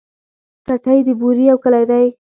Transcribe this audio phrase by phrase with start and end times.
[0.65, 2.05] ټټۍ د بوري يو کلی دی.